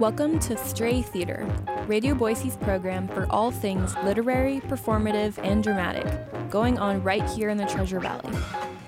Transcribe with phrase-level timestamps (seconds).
[0.00, 1.46] Welcome to Stray Theater,
[1.86, 6.06] Radio Boise's program for all things literary, performative, and dramatic,
[6.48, 8.34] going on right here in the Treasure Valley.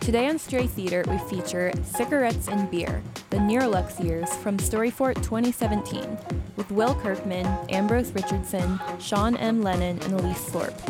[0.00, 6.16] Today on Stray Theater, we feature Cigarettes and Beer, the Neurolux years from Storyfort 2017,
[6.56, 9.60] with Will Kirkman, Ambrose Richardson, Sean M.
[9.60, 10.80] Lennon, and Elise Thorpe.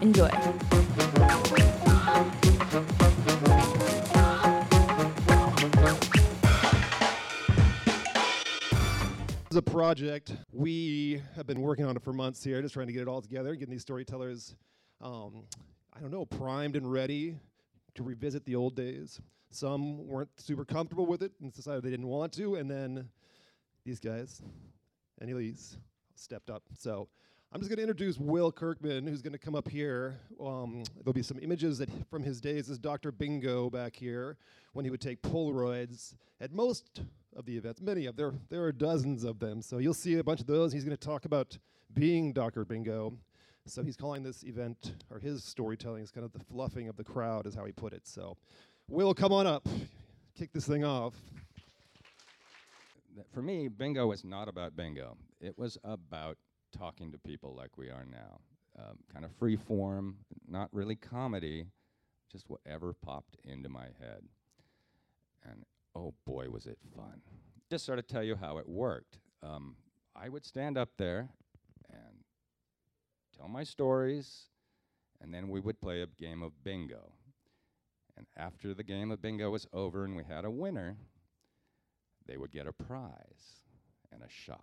[0.00, 0.30] Enjoy.
[9.52, 12.92] Is a project we have been working on it for months here, just trying to
[12.94, 14.54] get it all together, getting these storytellers,
[15.02, 15.44] um,
[15.92, 17.36] I don't know, primed and ready
[17.94, 19.20] to revisit the old days.
[19.50, 23.10] Some weren't super comfortable with it and decided they didn't want to, and then
[23.84, 24.40] these guys
[25.20, 25.76] and Elise
[26.14, 26.62] stepped up.
[26.78, 27.08] So
[27.52, 30.18] I'm just going to introduce Will Kirkman, who's going to come up here.
[30.40, 33.12] Um, there'll be some images that from his days as Dr.
[33.12, 34.38] Bingo back here,
[34.72, 37.02] when he would take Polaroids at most
[37.36, 39.62] of the events, many of there there are dozens of them.
[39.62, 40.72] So you'll see a bunch of those.
[40.72, 41.58] He's going to talk about
[41.94, 42.64] being Dr.
[42.64, 43.14] Bingo.
[43.66, 47.04] So he's calling this event or his storytelling is kind of the fluffing of the
[47.04, 48.06] crowd, is how he put it.
[48.08, 48.36] So,
[48.88, 49.68] Will, come on up,
[50.36, 51.14] kick this thing off.
[53.32, 55.16] For me, bingo was not about bingo.
[55.40, 56.38] It was about
[56.76, 58.40] talking to people like we are now.
[58.78, 60.16] Um, kind of free form,
[60.48, 61.66] not really comedy,
[62.32, 64.22] just whatever popped into my head.
[65.44, 65.64] And
[65.94, 67.20] oh boy, was it fun.
[67.70, 69.18] Just sort of tell you how it worked.
[69.42, 69.76] Um,
[70.14, 71.30] I would stand up there
[71.90, 72.24] and
[73.36, 74.46] tell my stories,
[75.20, 77.12] and then we would play a game of bingo.
[78.16, 80.96] And after the game of bingo was over and we had a winner,
[82.26, 83.62] they would get a prize
[84.12, 84.60] and a shot.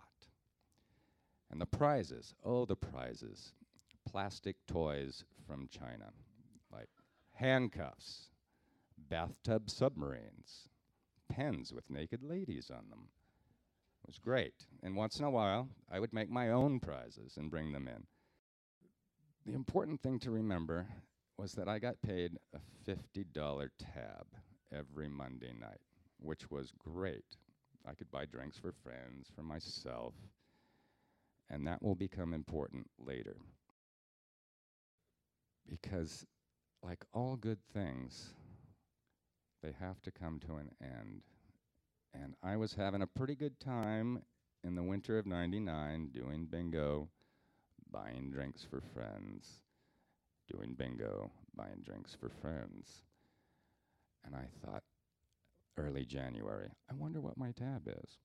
[1.50, 3.54] And the prizes, oh, the prizes
[4.08, 6.12] plastic toys from China,
[6.72, 6.88] like
[7.34, 8.30] handcuffs,
[9.08, 10.68] bathtub submarines,
[11.30, 13.08] pens with naked ladies on them.
[14.02, 14.54] It was great.
[14.82, 18.04] And once in a while, I would make my own prizes and bring them in.
[19.46, 20.86] The important thing to remember
[21.38, 24.26] was that I got paid a $50 tab
[24.72, 25.80] every Monday night,
[26.18, 27.36] which was great.
[27.88, 30.14] I could buy drinks for friends, for myself,
[31.48, 33.36] and that will become important later.
[35.68, 36.26] Because,
[36.82, 38.34] like all good things,
[39.62, 41.22] they have to come to an end.
[42.14, 44.22] And I was having a pretty good time
[44.64, 47.08] in the winter of 99 doing bingo,
[47.90, 49.60] buying drinks for friends,
[50.52, 53.04] doing bingo, buying drinks for friends.
[54.24, 54.82] And I thought,
[55.76, 58.18] early January, I wonder what my tab is.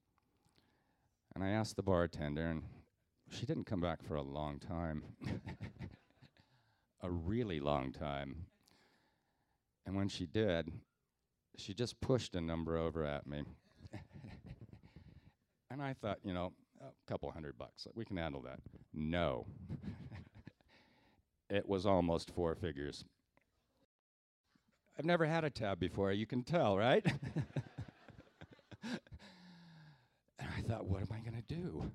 [1.33, 2.63] And I asked the bartender, and
[3.29, 5.03] she didn't come back for a long time.
[7.01, 8.45] a really long time.
[9.85, 10.71] And when she did,
[11.57, 13.43] she just pushed a number over at me.
[15.71, 18.59] and I thought, you know, a couple hundred bucks, we can handle that.
[18.93, 19.45] No.
[21.49, 23.05] it was almost four figures.
[24.97, 27.05] I've never had a tab before, you can tell, right?
[28.83, 28.99] and
[30.39, 31.91] I thought, what am I going to do?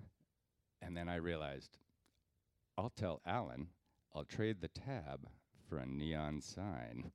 [0.82, 1.78] And then I realized,
[2.77, 3.69] I'll tell Alan,
[4.15, 5.27] I'll trade the tab
[5.69, 7.10] for a neon sign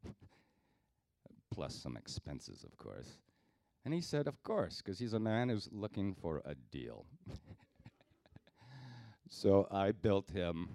[1.55, 3.17] plus some expenses, of course.
[3.85, 7.05] And he said, Of course, because he's a man who's looking for a deal.
[9.29, 10.69] so I built him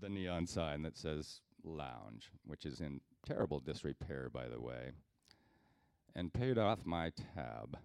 [0.00, 4.90] the neon sign that says lounge, which is in terrible disrepair, by the way,
[6.16, 7.78] and paid off my tab,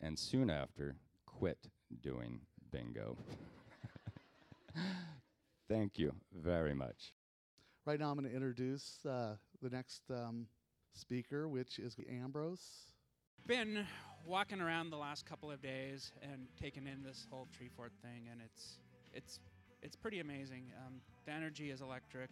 [0.00, 0.94] and soon after
[1.26, 1.68] quit
[2.02, 2.40] doing
[2.70, 3.16] bingo.
[5.68, 7.14] Thank you very much.
[7.84, 10.46] Right now, I'm going to introduce uh, the next um,
[10.98, 12.92] speaker, which is Ambrose.
[13.46, 13.86] Been
[14.26, 18.40] walking around the last couple of days and taking in this whole Treefort thing, and
[18.44, 18.78] it's
[19.14, 19.40] it's
[19.82, 20.64] it's pretty amazing.
[20.86, 22.30] Um, the energy is electric.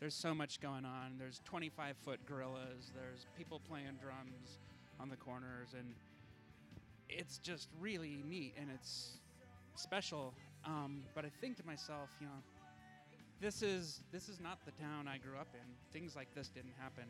[0.00, 1.16] There's so much going on.
[1.18, 2.92] There's 25 foot gorillas.
[2.94, 4.58] There's people playing drums
[5.00, 5.94] on the corners, and
[7.08, 9.18] it's just really neat and it's
[9.74, 10.34] special.
[10.64, 12.42] Um, but I think to myself, you know,
[13.40, 15.66] this is this is not the town I grew up in.
[15.92, 17.04] Things like this didn't happen.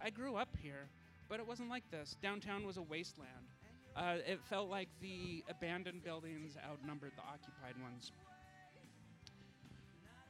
[0.00, 0.88] I grew up here,
[1.28, 2.16] but it wasn't like this.
[2.22, 3.30] Downtown was a wasteland.
[3.94, 8.12] Uh, it felt like the abandoned buildings outnumbered the occupied ones.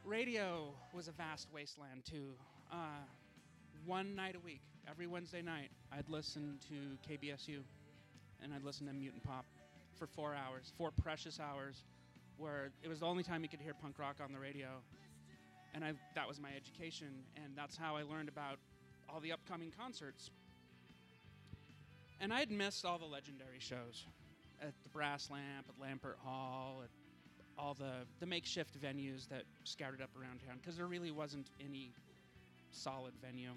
[0.04, 2.32] Radio was a vast wasteland too.
[2.72, 3.04] Uh,
[3.86, 7.58] one night a week, every Wednesday night, I'd listen to KBSU,
[8.42, 9.44] and I'd listen to Mutant Pop
[9.96, 11.84] for four hours, four precious hours,
[12.36, 14.68] where it was the only time you could hear punk rock on the radio,
[15.74, 18.58] and I, that was my education, and that's how I learned about
[19.08, 20.30] all the upcoming concerts.
[22.20, 24.06] And I had missed all the legendary shows.
[24.60, 26.90] at the Brass Lamp, at Lampert Hall, at
[27.58, 31.92] all the, the makeshift venues that scattered up around town because there really wasn't any
[32.70, 33.50] solid venue.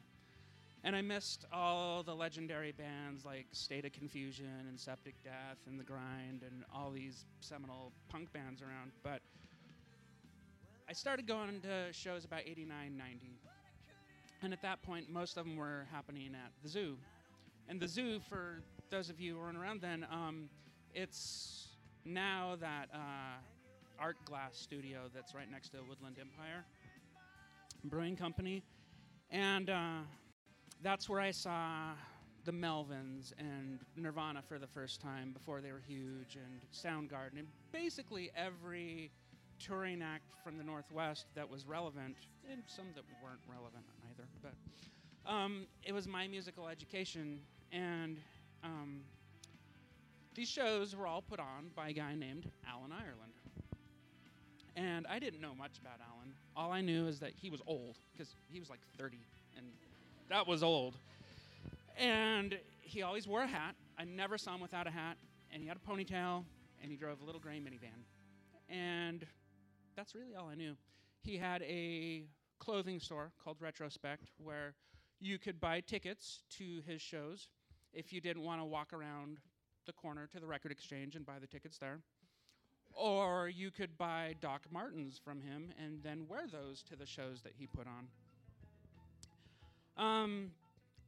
[0.83, 5.79] And I missed all the legendary bands like State of Confusion and Septic Death and
[5.79, 8.91] The Grind and all these seminal punk bands around.
[9.03, 9.21] But
[10.87, 13.39] I started going to shows about 89, 90.
[14.43, 16.97] And at that point, most of them were happening at the zoo.
[17.67, 18.61] And the zoo, for
[18.91, 20.47] those of you who weren't around then, um,
[20.93, 21.69] it's
[22.05, 23.39] now that uh,
[23.99, 26.63] art glass studio that's right next to Woodland Empire
[27.83, 28.61] Brewing Company.
[29.31, 30.01] And uh,
[30.83, 31.93] that's where I saw
[32.43, 37.47] the Melvins and Nirvana for the first time before they were huge, and Soundgarden, and
[37.71, 39.09] basically every
[39.59, 42.15] touring act from the Northwest that was relevant,
[42.49, 44.27] and some that weren't relevant either.
[44.41, 47.39] But um, it was my musical education,
[47.71, 48.17] and
[48.63, 49.01] um,
[50.35, 53.33] these shows were all put on by a guy named Alan Ireland.
[54.75, 56.33] And I didn't know much about Alan.
[56.55, 59.17] All I knew is that he was old, because he was like 30,
[59.57, 59.65] and
[60.29, 60.97] that was old.
[61.97, 63.75] And he always wore a hat.
[63.97, 65.17] I never saw him without a hat.
[65.51, 66.43] And he had a ponytail,
[66.81, 68.03] and he drove a little gray minivan.
[68.69, 69.25] And
[69.95, 70.75] that's really all I knew.
[71.23, 72.25] He had a
[72.59, 74.73] clothing store called Retrospect where
[75.19, 77.47] you could buy tickets to his shows
[77.93, 79.39] if you didn't want to walk around
[79.85, 81.99] the corner to the record exchange and buy the tickets there.
[82.93, 87.41] Or you could buy Doc Martens from him and then wear those to the shows
[87.41, 88.07] that he put on.
[89.97, 90.51] Um,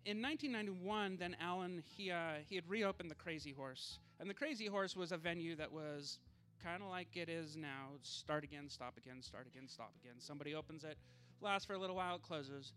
[0.05, 4.65] in 1991, then Alan he uh, he had reopened the Crazy Horse, and the Crazy
[4.65, 6.19] Horse was a venue that was
[6.63, 10.15] kind of like it is now: start again, stop again, start again, stop again.
[10.19, 10.97] Somebody opens it,
[11.41, 12.73] lasts for a little while, it closes,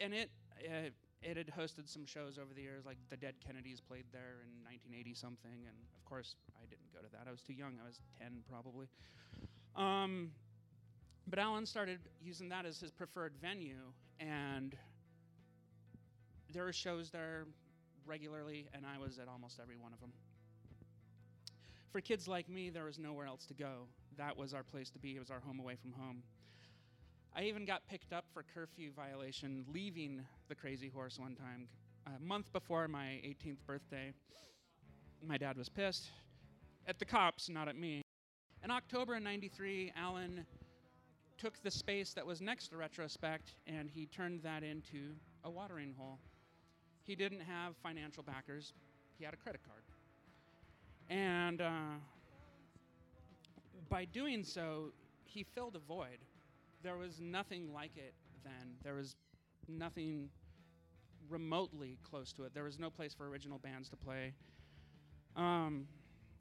[0.00, 0.30] and it.
[0.64, 0.90] Uh,
[1.20, 4.62] it had hosted some shows over the years, like the Dead Kennedys played there in
[4.62, 7.26] 1980 something, and of course I didn't go to that.
[7.26, 7.74] I was too young.
[7.82, 8.86] I was 10 probably.
[9.74, 10.30] Um,
[11.26, 14.76] but Alan started using that as his preferred venue, and
[16.52, 17.46] there were shows there
[18.06, 20.12] regularly, and I was at almost every one of them.
[21.90, 23.86] For kids like me, there was nowhere else to go.
[24.18, 25.16] That was our place to be.
[25.16, 26.22] It was our home away from home.
[27.34, 31.68] I even got picked up for curfew violation leaving the Crazy Horse one time.
[32.06, 34.12] A month before my 18th birthday,
[35.26, 36.10] my dad was pissed
[36.86, 38.02] at the cops, not at me.
[38.62, 40.44] In October of 93, Alan
[41.38, 45.14] took the space that was next to Retrospect and he turned that into
[45.44, 46.18] a watering hole.
[47.04, 48.74] He didn't have financial backers,
[49.16, 49.84] he had a credit card.
[51.08, 51.96] And uh,
[53.88, 54.92] by doing so,
[55.24, 56.18] he filled a void.
[56.82, 58.14] There was nothing like it
[58.44, 58.74] then.
[58.82, 59.16] There was
[59.66, 60.28] nothing
[61.28, 62.54] remotely close to it.
[62.54, 64.32] There was no place for original bands to play.
[65.36, 65.86] Um,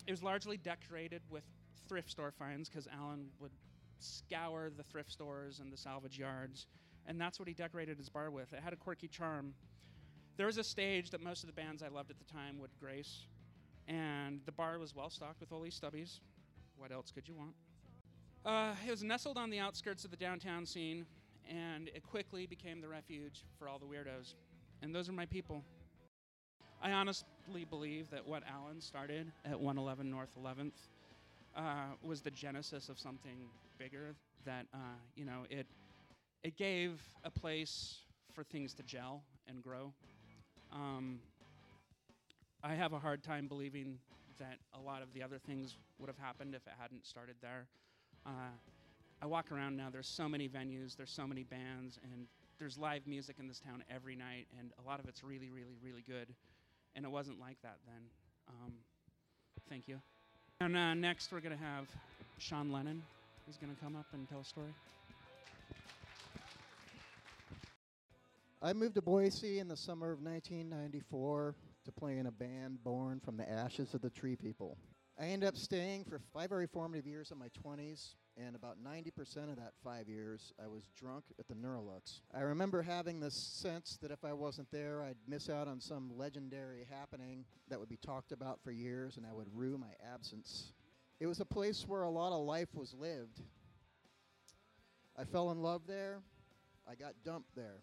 [0.06, 1.44] it was largely decorated with
[1.88, 3.52] thrift store finds because Alan would
[4.00, 6.68] scour the thrift stores and the salvage yards,
[7.06, 8.54] and that's what he decorated his bar with.
[8.54, 9.54] It had a quirky charm.
[10.38, 12.70] There was a stage that most of the bands I loved at the time would
[12.80, 13.26] grace,
[13.88, 16.20] and the bar was well stocked with all these Stubbies.
[16.78, 17.54] What else could you want?
[18.46, 21.06] Uh, it was nestled on the outskirts of the downtown scene,
[21.50, 24.36] and it quickly became the refuge for all the weirdos.
[24.82, 25.64] And those are my people.
[26.82, 30.74] I honestly believe that what Alan started at 111 North 11th
[31.56, 31.62] uh,
[32.04, 33.38] was the genesis of something
[33.80, 34.16] bigger.
[34.46, 34.78] That uh,
[35.16, 35.66] you know, it
[36.44, 37.98] it gave a place
[38.32, 39.92] for things to gel and grow.
[40.72, 41.20] Um,
[42.64, 44.00] I have a hard time believing
[44.40, 47.68] that a lot of the other things would have happened if it hadn't started there.
[48.26, 48.52] Uh,
[49.22, 49.90] I walk around now.
[49.92, 50.96] There's so many venues.
[50.96, 52.28] There's so many bands, and
[52.60, 55.78] there's live music in this town every night, and a lot of it's really, really,
[55.84, 56.28] really good.
[56.96, 58.02] And it wasn't like that then.
[58.48, 58.74] Um,
[59.70, 60.00] thank you.
[60.60, 61.86] And uh, next, we're going to have
[62.40, 63.04] Sean Lennon,
[63.46, 64.74] who's going to come up and tell a story.
[68.62, 71.54] I moved to Boise in the summer of 1994
[71.88, 74.78] to play in a band born from the ashes of the Tree People.
[75.18, 79.50] I ended up staying for five very formative years of my 20s, and about 90%
[79.50, 82.20] of that five years, I was drunk at the Neurolux.
[82.36, 86.12] I remember having this sense that if I wasn't there, I'd miss out on some
[86.16, 90.74] legendary happening that would be talked about for years, and I would rue my absence.
[91.22, 93.42] It was a place where a lot of life was lived.
[95.18, 96.20] I fell in love there.
[96.88, 97.82] I got dumped there.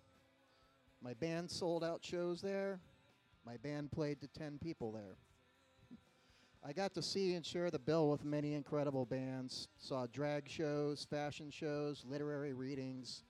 [1.03, 2.81] My band sold out shows there.
[3.47, 5.17] My band played to 10 people there.
[6.67, 11.07] I got to see and share the bill with many incredible bands, saw drag shows,
[11.09, 13.23] fashion shows, literary readings.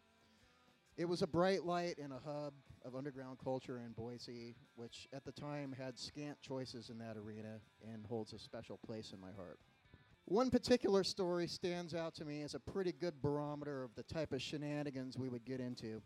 [0.97, 2.55] It was a bright light in a hub,
[2.85, 7.61] of underground culture in Boise, which at the time had scant choices in that arena
[7.91, 9.59] and holds a special place in my heart.
[10.27, 14.33] One particular story stands out to me as a pretty good barometer of the type
[14.33, 16.03] of shenanigans we would get into.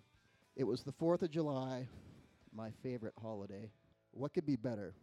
[0.57, 1.89] It was the 4th of July,
[2.53, 3.71] my favorite holiday.
[4.13, 4.95] What could be better?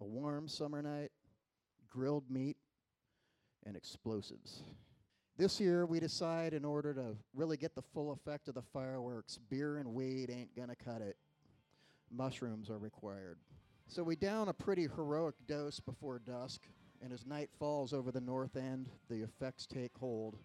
[0.00, 1.10] A warm summer night,
[1.88, 2.56] grilled meat,
[3.66, 4.62] and explosives.
[5.36, 9.38] This year, we decide in order to really get the full effect of the fireworks,
[9.50, 11.16] beer and weed ain't gonna cut it.
[12.10, 13.38] Mushrooms are required.
[13.86, 16.62] So we down a pretty heroic dose before dusk,
[17.00, 20.36] and as night falls over the north end, the effects take hold.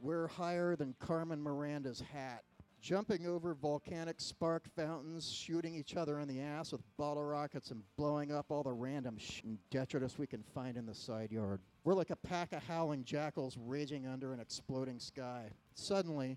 [0.00, 2.44] We're higher than Carmen Miranda's hat,
[2.80, 7.82] jumping over volcanic spark fountains, shooting each other in the ass with bottle rockets, and
[7.96, 11.60] blowing up all the random sh- and detritus we can find in the side yard.
[11.84, 15.50] We're like a pack of howling jackals raging under an exploding sky.
[15.74, 16.36] Suddenly,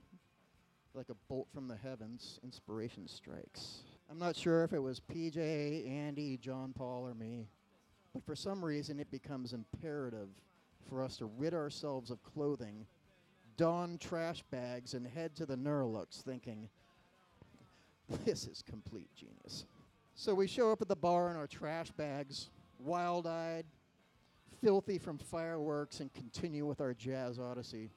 [0.94, 3.82] like a bolt from the heavens, inspiration strikes.
[4.10, 7.48] I'm not sure if it was PJ, Andy, John Paul, or me,
[8.14, 10.28] but for some reason it becomes imperative
[10.90, 12.86] for us to rid ourselves of clothing,
[13.62, 16.68] don trash bags, and head to the Neurolux thinking,
[18.26, 19.66] this is complete genius.
[20.16, 22.50] So we show up at the bar in our trash bags,
[22.80, 23.66] wild eyed,
[24.64, 27.92] filthy from fireworks, and continue with our jazz odyssey.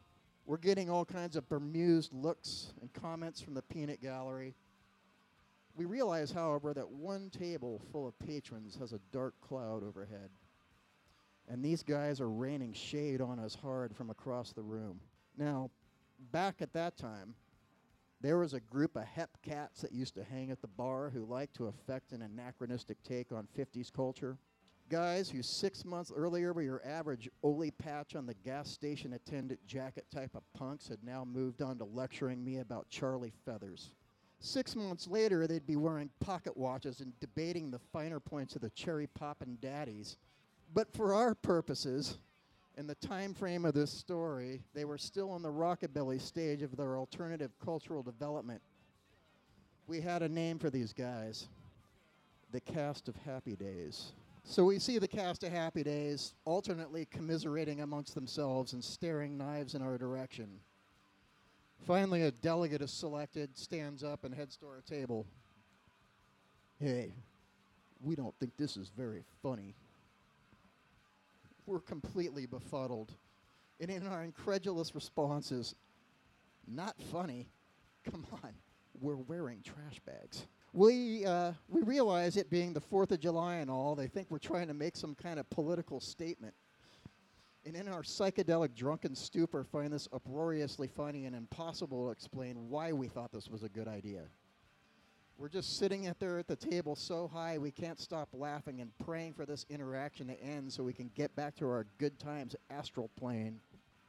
[0.44, 4.52] We're getting all kinds of bemused looks and comments from the peanut gallery.
[5.76, 10.28] We realize, however, that one table full of patrons has a dark cloud overhead.
[11.48, 15.00] And these guys are raining shade on us hard from across the room.
[15.36, 15.70] Now,
[16.32, 17.34] back at that time,
[18.20, 21.24] there was a group of hep cats that used to hang at the bar who
[21.24, 24.38] liked to affect an anachronistic take on 50s culture.
[24.88, 29.58] Guys who six months earlier were your average Oli patch on the gas station attendant
[29.66, 33.90] jacket type of punks had now moved on to lecturing me about Charlie Feathers.
[34.40, 38.70] Six months later, they'd be wearing pocket watches and debating the finer points of the
[38.70, 40.18] cherry poppin' daddies.
[40.74, 42.18] But for our purposes,
[42.76, 46.76] in the time frame of this story, they were still on the rockabilly stage of
[46.76, 48.60] their alternative cultural development.
[49.86, 51.48] We had a name for these guys
[52.52, 54.12] the cast of Happy Days.
[54.44, 59.74] So we see the cast of Happy Days alternately commiserating amongst themselves and staring knives
[59.74, 60.48] in our direction.
[61.84, 65.26] Finally, a delegate is selected, stands up, and heads to our table.
[66.78, 67.12] Hey,
[68.00, 69.74] we don't think this is very funny.
[71.66, 73.12] We're completely befuddled.
[73.80, 75.74] And in our incredulous responses,
[76.66, 77.48] not funny.
[78.10, 78.50] Come on,
[79.00, 80.46] we're wearing trash bags.
[80.72, 84.38] We, uh, we realize it being the 4th of July and all, they think we're
[84.38, 86.54] trying to make some kind of political statement
[87.66, 92.92] and in our psychedelic drunken stupor find this uproariously funny and impossible to explain why
[92.92, 94.22] we thought this was a good idea.
[95.36, 98.96] We're just sitting at there at the table so high we can't stop laughing and
[99.04, 102.54] praying for this interaction to end so we can get back to our good times
[102.70, 103.58] astral plane.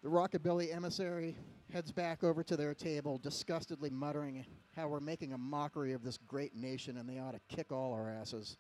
[0.04, 1.36] The rockabilly emissary
[1.74, 6.20] heads back over to their table, disgustedly muttering how we're making a mockery of this
[6.28, 8.58] great nation and they ought to kick all our asses.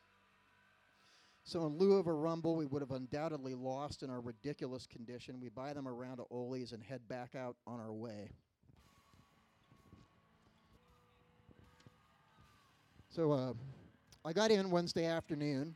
[1.43, 5.39] So, in lieu of a rumble, we would have undoubtedly lost in our ridiculous condition.
[5.39, 8.31] We buy them around to Oli's and head back out on our way.
[13.15, 13.53] So, uh,
[14.25, 15.73] I got in Wednesday afternoon.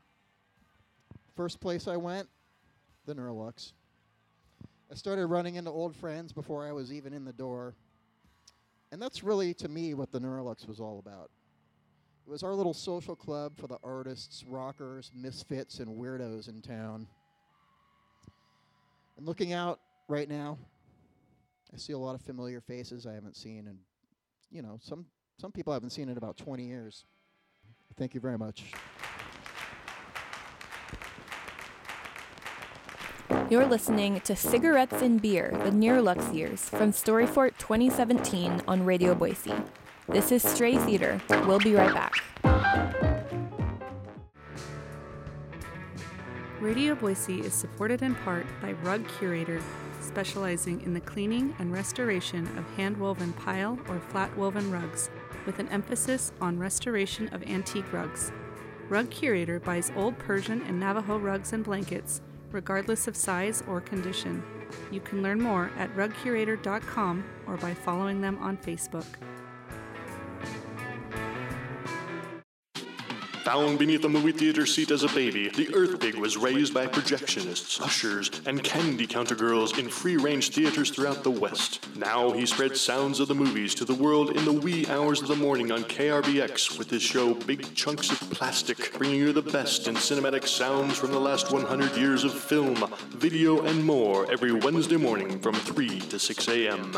[1.37, 2.27] First place I went,
[3.05, 3.71] the Neurolux.
[4.91, 7.75] I started running into old friends before I was even in the door.
[8.91, 11.31] And that's really, to me, what the Neurolux was all about.
[12.27, 17.07] It was our little social club for the artists, rockers, misfits, and weirdos in town.
[19.15, 19.79] And looking out
[20.09, 20.57] right now,
[21.73, 23.77] I see a lot of familiar faces I haven't seen, and
[24.51, 25.05] you know, some
[25.37, 27.05] some people I haven't seen in about 20 years.
[27.99, 28.63] Thank you very much.
[33.49, 39.53] You're listening to Cigarettes and Beer, the Neurolux Years from Storyfort 2017 on Radio Boise.
[40.07, 41.19] This is Stray Theater.
[41.45, 42.13] We'll be right back.
[46.61, 49.61] Radio Boise is supported in part by Rug Curator,
[49.99, 55.09] specializing in the cleaning and restoration of hand woven pile or flat woven rugs,
[55.49, 58.31] with an emphasis on restoration of antique rugs.
[58.87, 64.43] Rug Curator buys old Persian and Navajo rugs and blankets, regardless of size or condition.
[64.91, 69.07] You can learn more at rugcurator.com or by following them on Facebook.
[73.49, 76.85] Found beneath a movie theater seat as a baby, the Earth Pig was raised by
[76.85, 81.83] projectionists, ushers, and candy counter girls in free range theaters throughout the West.
[81.97, 85.29] Now he spreads sounds of the movies to the world in the wee hours of
[85.29, 89.87] the morning on KRBX with his show Big Chunks of Plastic, bringing you the best
[89.87, 94.97] in cinematic sounds from the last 100 years of film, video, and more every Wednesday
[94.97, 96.93] morning from 3 to 6 a.m.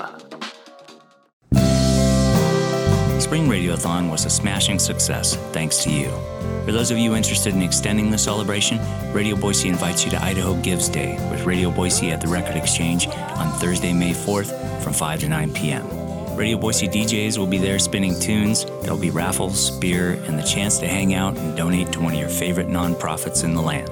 [3.22, 6.41] Spring Radiothon was a smashing success thanks to you.
[6.66, 8.80] For those of you interested in extending the celebration,
[9.14, 13.08] Radio Boise invites you to Idaho Gives Day with Radio Boise at the Record Exchange
[13.08, 16.36] on Thursday, May 4th from 5 to 9 p.m.
[16.36, 18.66] Radio Boise DJs will be there spinning tunes.
[18.84, 22.20] There'll be raffles, beer, and the chance to hang out and donate to one of
[22.20, 23.90] your favorite nonprofits in the land.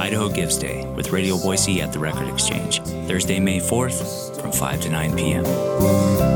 [0.00, 4.82] Idaho Gives Day with Radio Boise at the Record Exchange, Thursday, May 4th from 5
[4.82, 6.27] to 9 p.m.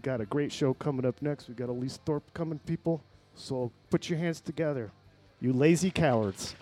[0.00, 1.46] We got a great show coming up next.
[1.46, 3.04] We got Elise Thorpe coming, people.
[3.34, 4.92] So put your hands together,
[5.42, 6.54] you lazy cowards.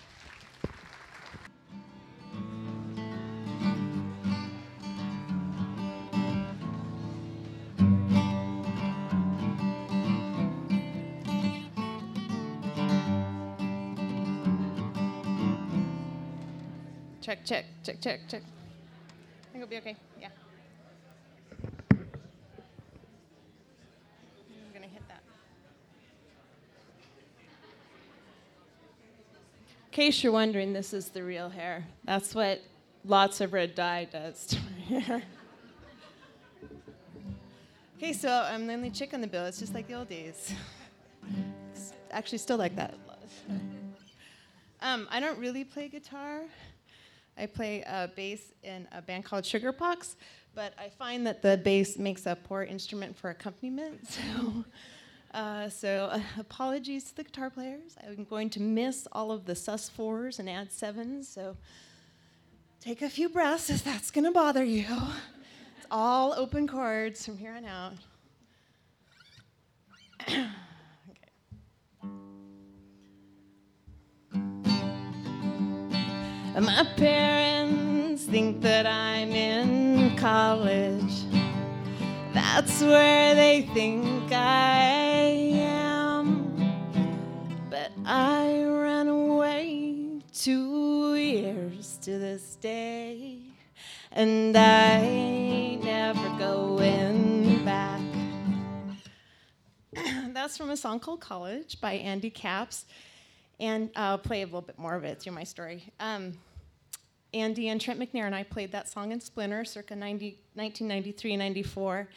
[17.21, 18.43] Check, check, check, check, check.
[18.43, 19.95] I think it'll be okay.
[20.21, 20.31] Yeah.
[24.69, 25.23] I'm gonna hit that.
[29.88, 31.85] In case you're wondering, this is the real hair.
[32.05, 32.63] That's what
[33.05, 35.23] lots of red dye does to my hair.
[37.97, 39.45] Okay, so I'm the only chick on the bill.
[39.47, 40.55] It's just like the old days.
[41.73, 42.95] It's actually still like that.
[44.81, 46.43] Um, I don't really play guitar.
[47.37, 50.15] I play uh, bass in a band called Sugar Pox,
[50.55, 54.01] but I find that the bass makes a poor instrument for accompaniment.
[54.37, 54.65] So,
[55.35, 57.97] uh, so uh, apologies to the guitar players.
[58.07, 61.29] I'm going to miss all of the sus fours and add sevens.
[61.29, 61.57] So
[62.81, 64.87] take a few breaths if that's going to bother you.
[65.77, 67.93] It's all open chords from here on out.
[76.61, 81.25] My parents think that I'm in college.
[82.35, 85.18] That's where they think I.
[88.05, 93.39] I ran away two years to this day.
[94.13, 98.01] And I never going back.
[100.33, 102.87] That's from a song called College by Andy Caps.
[103.61, 105.93] And I'll play a little bit more of it through my story.
[106.01, 106.35] Um,
[107.35, 112.09] Andy and Trent McNair and I played that song in Splinter circa 90, 1993 94.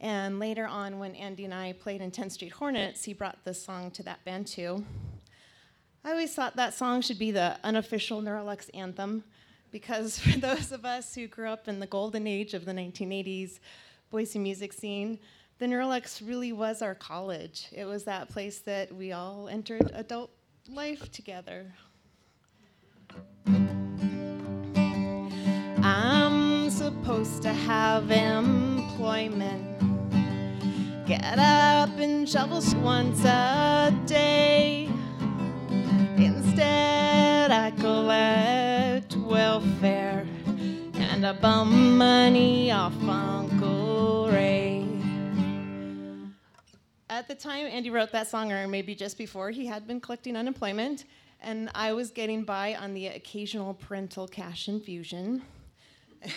[0.00, 3.62] And later on, when Andy and I played in 10th Street Hornets, he brought this
[3.62, 4.84] song to that band too.
[6.04, 9.24] I always thought that song should be the unofficial Neurolux anthem
[9.70, 13.58] because for those of us who grew up in the golden age of the 1980s
[14.10, 15.18] Boise music scene,
[15.58, 17.68] the Neurolux really was our college.
[17.72, 20.30] It was that place that we all entered adult
[20.68, 21.72] life together.
[25.86, 29.73] I'm supposed to have employment.
[31.06, 34.88] Get up and shovel once a day.
[36.16, 40.26] Instead, I collect welfare
[40.94, 44.86] and I bum money off Uncle Ray.
[47.10, 50.36] At the time Andy wrote that song, or maybe just before, he had been collecting
[50.36, 51.04] unemployment,
[51.42, 55.42] and I was getting by on the occasional parental cash infusion.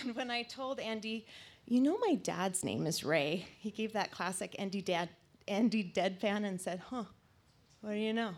[0.04, 1.26] And when I told Andy,
[1.68, 5.10] you know, my dad's name is Ray, he gave that classic Andy, dad,
[5.50, 7.04] Andy deadpan and said, huh,
[7.82, 8.32] what do you know?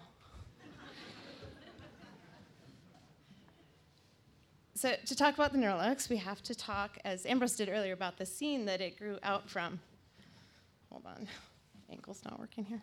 [4.73, 8.17] so, to talk about the Neurolux, we have to talk, as Ambrose did earlier, about
[8.17, 9.79] the scene that it grew out from.
[10.91, 11.27] Hold on,
[11.91, 12.81] ankle's not working here.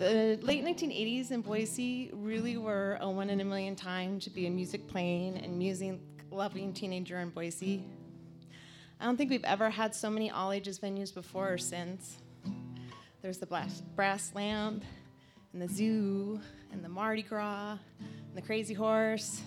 [0.00, 4.46] The late 1980s in Boise really were a one in a million time to be
[4.46, 7.84] a music playing and music loving teenager in Boise.
[8.98, 12.16] I don't think we've ever had so many all ages venues before or since.
[13.20, 14.84] There's the brass, brass lamp,
[15.52, 16.40] and the zoo,
[16.72, 19.42] and the Mardi Gras, and the Crazy Horse.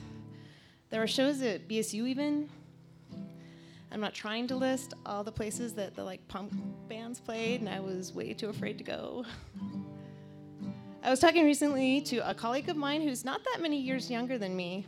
[0.91, 2.47] There were shows at BSU even.
[3.91, 6.51] I'm not trying to list all the places that the like punk
[6.87, 9.25] bands played, and I was way too afraid to go.
[11.05, 14.37] I was talking recently to a colleague of mine who's not that many years younger
[14.37, 14.87] than me,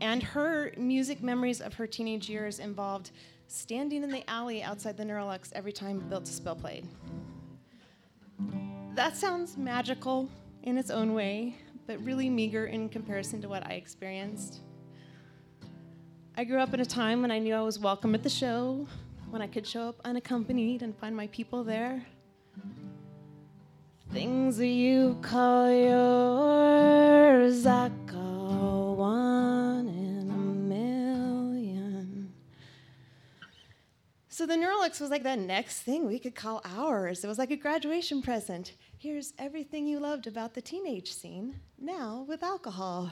[0.00, 3.12] and her music memories of her teenage years involved
[3.46, 6.88] standing in the alley outside the Neurolux every time Built to Spill played.
[8.96, 10.28] That sounds magical
[10.64, 11.54] in its own way,
[11.86, 14.62] but really meager in comparison to what I experienced.
[16.36, 18.84] I grew up in a time when I knew I was welcome at the show,
[19.30, 22.04] when I could show up unaccompanied and find my people there.
[24.12, 32.32] Things that you call yours, I call one in a million.
[34.28, 37.24] So the Neurolux was like that next thing we could call ours.
[37.24, 38.72] It was like a graduation present.
[38.96, 43.10] Here's everything you loved about the teenage scene, now with alcohol.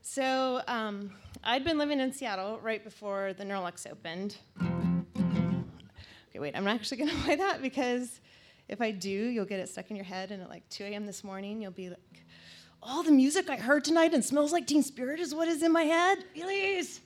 [0.00, 1.12] So um,
[1.44, 4.36] I'd been living in Seattle right before the Neurolux opened.
[6.32, 8.20] Okay, wait, I'm not actually gonna play that because
[8.68, 11.04] if I do, you'll get it stuck in your head, and at like 2 a.m.
[11.04, 12.24] this morning, you'll be like,
[12.82, 15.72] all the music I heard tonight and smells like Teen Spirit is what is in
[15.72, 17.00] my head, please.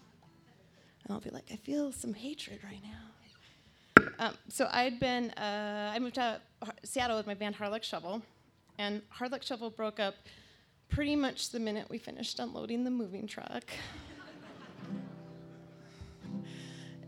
[1.04, 4.04] And I'll be like, I feel some hatred right now.
[4.18, 6.40] Um, so I'd been, uh, I moved to
[6.84, 8.22] Seattle with my band Hard Luck Shovel,
[8.78, 10.14] and Hard Luck Shovel broke up
[10.88, 13.64] pretty much the minute we finished unloading the moving truck.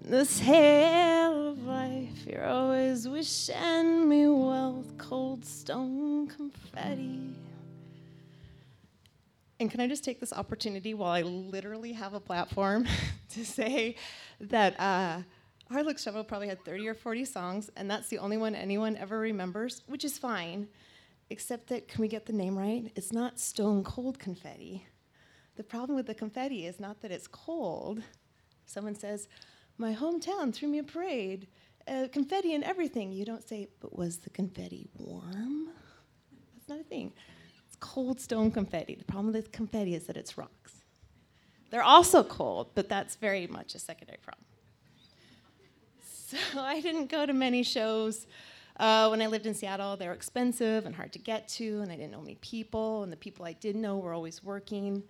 [0.09, 7.35] This hell of life, you're always wishing me well with cold stone confetti.
[9.61, 12.87] And can I just take this opportunity while I literally have a platform
[13.31, 13.97] to say
[14.40, 15.21] that uh,
[15.71, 19.18] Luck Shovel probably had 30 or 40 songs, and that's the only one anyone ever
[19.18, 20.68] remembers, which is fine.
[21.29, 22.90] Except that, can we get the name right?
[22.97, 24.87] It's not stone cold confetti.
[25.57, 28.03] The problem with the confetti is not that it's cold.
[28.64, 29.29] Someone says,
[29.79, 31.47] My hometown threw me a parade,
[31.87, 33.12] uh, confetti and everything.
[33.12, 35.69] You don't say, But was the confetti warm?
[36.55, 37.12] That's not a thing.
[37.67, 38.97] It's cold stone confetti.
[38.97, 40.83] The problem with confetti is that it's rocks.
[41.71, 44.45] They're also cold, but that's very much a secondary problem.
[46.31, 48.27] So I didn't go to many shows.
[48.79, 51.91] Uh, when I lived in Seattle, they were expensive and hard to get to, and
[51.91, 55.05] I didn't know many people, and the people I did know were always working.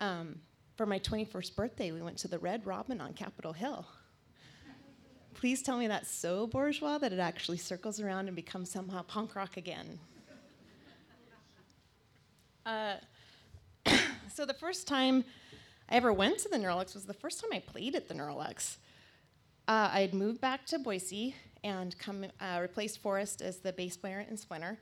[0.00, 0.40] Um,
[0.82, 3.86] for my 21st birthday, we went to the Red Robin on Capitol Hill.
[5.32, 9.36] Please tell me that's so bourgeois that it actually circles around and becomes somehow punk
[9.36, 10.00] rock again.
[12.66, 12.94] Uh,
[14.34, 15.24] so the first time
[15.88, 18.78] I ever went to the Neurolux was the first time I played at the Neurolux.
[19.68, 23.96] Uh, I had moved back to Boise and come uh, replaced Forrest as the bass
[23.96, 24.80] player in Splinter.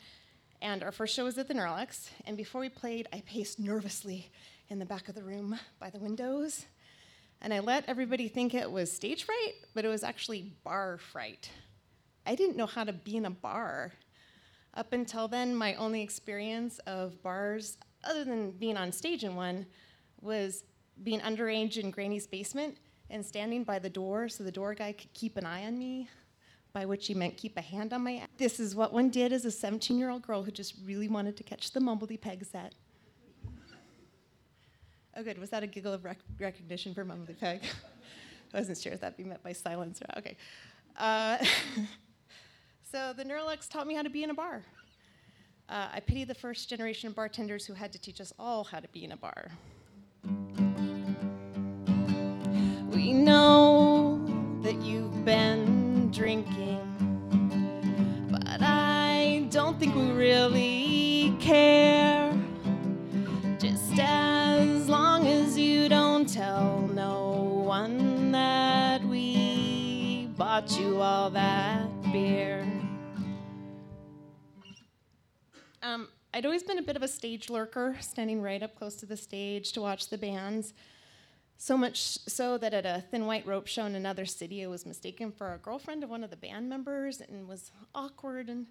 [0.62, 2.08] And our first show was at the Neurolux.
[2.24, 4.30] And before we played, I paced nervously
[4.70, 6.64] in the back of the room by the windows.
[7.42, 11.50] And I let everybody think it was stage fright, but it was actually bar fright.
[12.24, 13.92] I didn't know how to be in a bar.
[14.74, 19.66] Up until then, my only experience of bars, other than being on stage in one,
[20.20, 20.62] was
[21.02, 22.78] being underage in Granny's basement
[23.08, 26.08] and standing by the door so the door guy could keep an eye on me
[26.72, 28.28] by which he meant keep a hand on my ass.
[28.36, 31.36] This is what one did as a 17 year old girl who just really wanted
[31.38, 32.74] to catch the Mumbledy Peg set.
[35.20, 35.36] Oh, good.
[35.36, 37.60] Was that a giggle of rec- recognition for Mumbledy Peg?
[38.54, 40.00] I wasn't sure if that'd be met by silence.
[40.00, 40.34] Or, okay.
[40.96, 41.36] Uh,
[42.90, 44.62] so the Neurolux taught me how to be in a bar.
[45.68, 48.80] Uh, I pity the first generation of bartenders who had to teach us all how
[48.80, 49.50] to be in a bar.
[52.90, 54.24] We know
[54.62, 56.80] that you've been drinking,
[58.30, 62.32] but I don't think we really care.
[63.58, 64.49] Just as
[66.20, 72.70] don't tell no one that we bought you all that beer.
[75.82, 79.06] Um, I'd always been a bit of a stage lurker, standing right up close to
[79.06, 80.74] the stage to watch the bands.
[81.56, 84.84] So much so that at a thin white rope show in another city, I was
[84.84, 88.66] mistaken for a girlfriend of one of the band members and was awkward and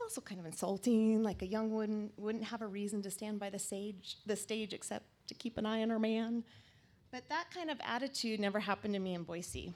[0.00, 1.22] also kind of insulting.
[1.22, 4.72] Like a young woman wouldn't have a reason to stand by the stage, the stage
[4.72, 6.42] except to keep an eye on her man.
[7.10, 9.72] But that kind of attitude never happened to me in Boise.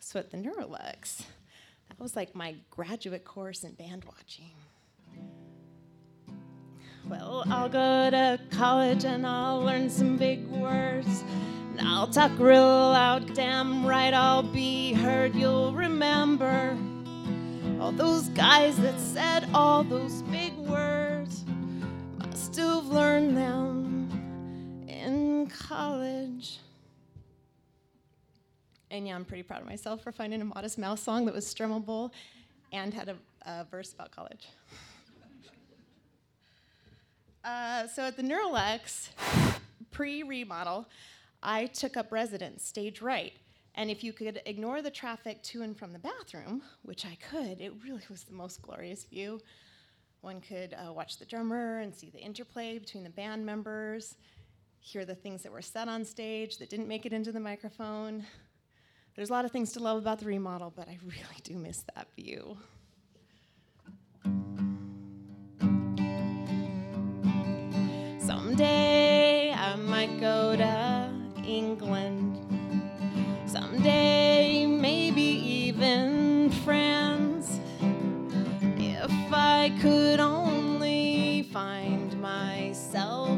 [0.00, 1.22] So at the Neurolux,
[1.88, 4.52] that was like my graduate course in band watching.
[7.08, 11.24] Well, I'll go to college and I'll learn some big words.
[11.76, 15.34] And I'll talk real loud, damn right I'll be heard.
[15.34, 16.76] You'll remember
[17.80, 21.44] all those guys that said all those big words.
[22.18, 26.58] Must have learned them in college.
[28.90, 31.46] And yeah, I'm pretty proud of myself for finding a Modest Mouse song that was
[31.52, 32.12] strummable
[32.72, 34.48] and had a, a verse about college.
[37.44, 39.08] uh, so at the Neurolux
[39.90, 40.86] pre remodel,
[41.42, 43.32] I took up residence stage right.
[43.76, 47.60] And if you could ignore the traffic to and from the bathroom, which I could,
[47.60, 49.40] it really was the most glorious view.
[50.20, 54.14] One could uh, watch the drummer and see the interplay between the band members,
[54.80, 58.24] hear the things that were said on stage that didn't make it into the microphone.
[59.16, 61.84] There's a lot of things to love about the remodel, but I really do miss
[61.94, 62.56] that view.
[68.18, 71.10] Someday I might go to
[71.46, 72.40] England.
[73.46, 77.60] Someday, maybe even France.
[78.76, 83.33] If I could only find myself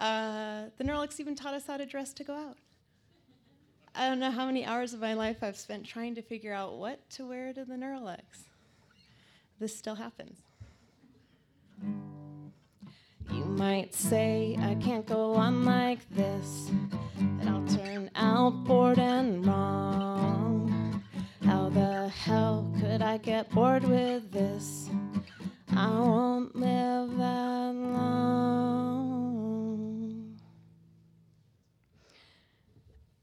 [0.00, 2.56] Uh, the Neurolux even taught us how to dress to go out.
[3.94, 6.78] I don't know how many hours of my life I've spent trying to figure out
[6.78, 8.46] what to wear to the Neurolux.
[9.58, 10.38] This still happens.
[13.30, 16.70] You might say I can't go on like this,
[17.38, 21.04] that I'll turn out bored and wrong.
[21.44, 24.88] How the hell could I get bored with this?
[25.76, 28.99] I won't live that long.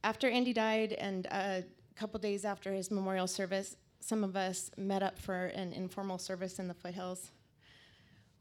[0.08, 1.65] After Andy died, and a
[1.98, 6.60] couple days after his memorial service, some of us met up for an informal service
[6.60, 7.32] in the foothills.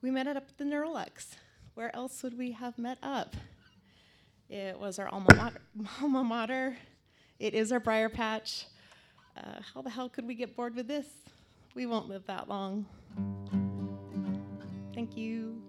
[0.01, 1.31] We met up at the Neurolux.
[1.75, 3.35] Where else would we have met up?
[4.49, 5.61] It was our alma mater.
[6.01, 6.77] Alma mater.
[7.41, 8.67] It is our briar patch.
[9.37, 11.09] Uh, how the hell could we get bored with this?
[11.75, 12.87] We won't live that long.
[14.95, 15.61] Thank you.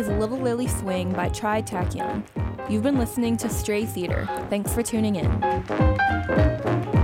[0.00, 2.24] Is Little Lily Swing by Tri Tachyon.
[2.70, 4.26] You've been listening to Stray Theater.
[4.48, 6.99] Thanks for tuning in.